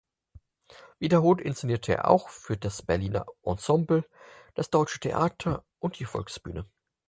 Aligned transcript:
Wiederholt 0.97 1.41
inszenierte 1.41 1.93
er 1.93 2.07
auch 2.09 2.29
für 2.29 2.57
das 2.57 2.81
Berliner 2.81 3.27
Ensemble, 3.43 4.03
das 4.55 4.71
Deutsche 4.71 4.99
Theater 4.99 5.63
und 5.77 5.99
die 5.99 6.05
Volksbühne. 6.05 6.65